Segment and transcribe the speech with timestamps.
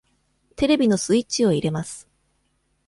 [0.55, 2.07] テレビのスイッチを入れます。